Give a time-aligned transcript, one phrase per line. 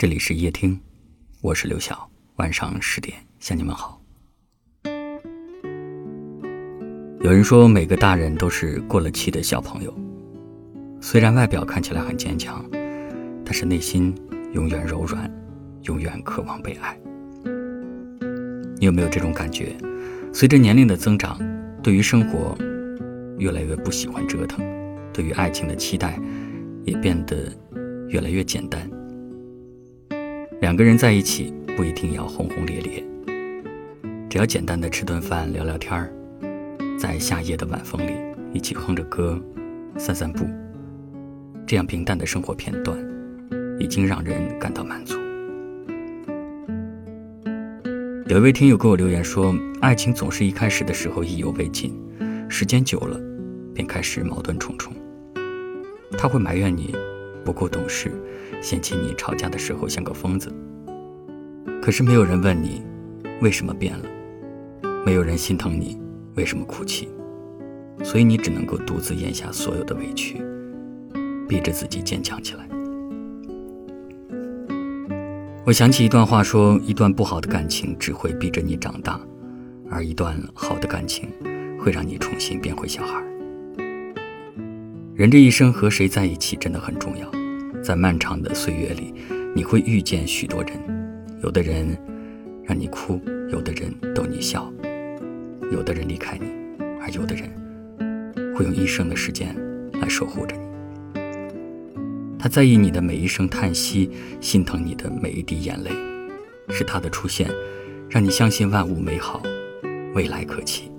[0.00, 0.80] 这里是夜听，
[1.42, 2.10] 我是刘晓。
[2.36, 4.00] 晚上十点向你们好。
[7.20, 9.94] 有人说，每个大人都是过了气的小朋友，
[11.02, 12.64] 虽然外表看起来很坚强，
[13.44, 14.14] 但是内心
[14.54, 15.30] 永远柔软，
[15.82, 16.98] 永远渴望被爱。
[18.78, 19.76] 你有没有这种感觉？
[20.32, 21.38] 随着年龄的增长，
[21.82, 22.56] 对于生活
[23.36, 24.64] 越来越不喜欢折腾，
[25.12, 26.18] 对于爱情的期待
[26.86, 27.52] 也变得
[28.08, 28.90] 越来越简单。
[30.60, 33.02] 两个人在一起不一定要轰轰烈烈，
[34.28, 36.12] 只要简单的吃顿饭、聊聊天儿，
[36.98, 38.12] 在夏夜的晚风里
[38.52, 39.40] 一起哼着歌、
[39.96, 40.44] 散散步，
[41.66, 42.98] 这样平淡的生活片段，
[43.78, 45.18] 已经让人感到满足。
[48.26, 51.98] 有一位听友给我留言说：“爱情总是一开始的时候意犹未尽，
[52.50, 53.18] 时间久了，
[53.74, 54.92] 便开始矛盾重重。
[56.18, 56.94] 他会埋怨你
[57.44, 58.12] 不够懂事。”
[58.62, 60.52] 嫌弃你吵架的时候像个疯子，
[61.80, 62.82] 可是没有人问你
[63.40, 64.04] 为什么变了，
[65.06, 65.98] 没有人心疼你
[66.34, 67.08] 为什么哭泣，
[68.04, 70.42] 所以你只能够独自咽下所有的委屈，
[71.48, 72.68] 逼着自己坚强起来。
[75.64, 79.18] 我想起一段话说：一段不好的感情只会逼着你长大，
[79.90, 81.30] 而一段好的感情
[81.78, 83.24] 会让你重新变回小孩。
[85.14, 87.39] 人这一生和谁在一起真的很重要。
[87.82, 89.14] 在漫长的岁月里，
[89.54, 90.72] 你会遇见许多人，
[91.42, 91.96] 有的人
[92.64, 94.70] 让你哭，有的人逗你笑，
[95.72, 96.46] 有的人离开你，
[97.00, 97.48] 而有的人
[98.54, 99.56] 会用一生的时间
[99.94, 100.62] 来守护着你。
[102.38, 105.90] 他在意你的每一声叹息，心疼你的每一滴眼泪，
[106.68, 107.50] 是他的出现，
[108.08, 109.42] 让你相信万物美好，
[110.14, 110.90] 未来可期。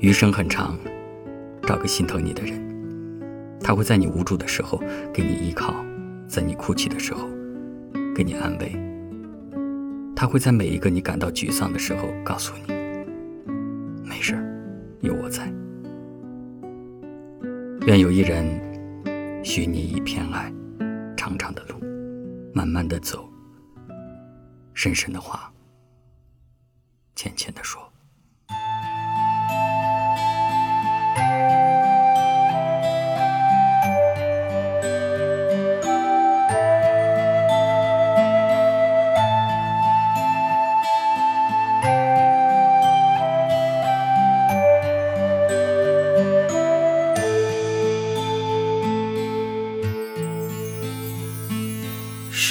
[0.00, 0.78] 余生很长，
[1.62, 2.67] 找个心疼你的人。
[3.68, 4.80] 他会在你无助的时候
[5.12, 5.74] 给你依靠，
[6.26, 7.28] 在你哭泣的时候
[8.16, 8.72] 给你安慰。
[10.16, 12.72] 他会在每一个你感到沮丧的时候告诉你
[14.02, 14.34] ：“没事
[15.00, 15.52] 有我在。”
[17.86, 18.58] 愿有一人
[19.44, 20.50] 许你一片爱，
[21.14, 21.78] 长长的路，
[22.54, 23.28] 慢慢的走，
[24.72, 25.52] 深深的话，
[27.14, 27.87] 浅浅的说。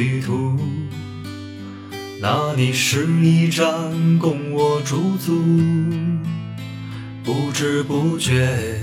[0.00, 0.56] 旅途，
[2.22, 5.44] 那里是一站供我驻足，
[7.22, 8.80] 不知不觉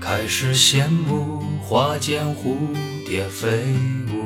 [0.00, 2.56] 开始羡慕花间蝴
[3.06, 3.46] 蝶飞
[4.10, 4.25] 舞。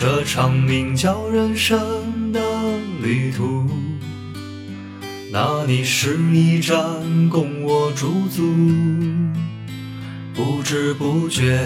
[0.00, 2.40] 这场名叫人生的
[3.02, 3.66] 旅途，
[5.30, 8.42] 那里是一站供我驻足，
[10.34, 11.60] 不知不觉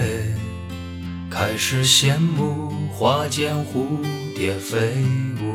[1.31, 4.03] 开始羡慕花间蝴
[4.35, 4.75] 蝶飞
[5.41, 5.54] 舞。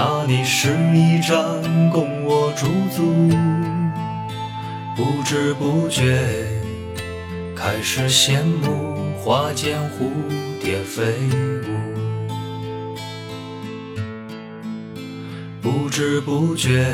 [0.00, 1.36] 那里是一站
[1.90, 3.28] 供我驻足，
[4.94, 6.22] 不知不觉
[7.56, 10.08] 开始羡慕花间蝴
[10.62, 11.02] 蝶飞
[11.66, 11.74] 舞，
[15.60, 16.86] 不知不觉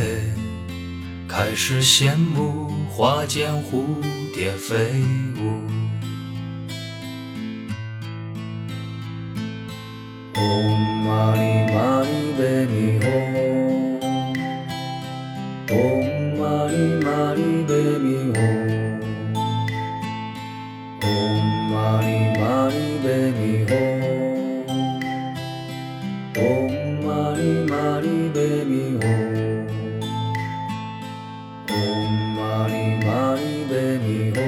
[1.28, 3.84] 开始羡慕花间蝴
[4.34, 4.76] 蝶飞
[5.38, 5.83] 舞。
[21.74, 23.74] まりまり紅ほ
[26.40, 26.74] ほん。
[27.04, 29.06] まりまり紅ほ
[31.68, 31.74] ほ
[32.08, 32.74] んまり
[33.04, 34.38] まり紅ほ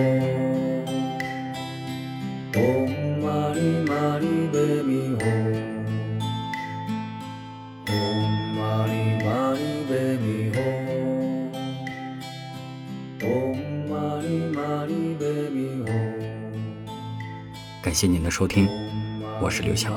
[2.55, 2.91] ほん
[3.21, 5.76] まりまり紅ほ
[17.97, 18.69] 感谢您的收听，
[19.41, 19.91] 我是刘翔。